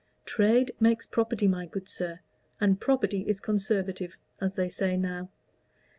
[0.25, 2.21] Trade makes property, my good sir,
[2.59, 5.29] and property is conservative, as they say now.